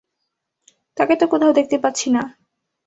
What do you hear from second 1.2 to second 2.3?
তো কোথাও দেখতে পাচ্ছি না।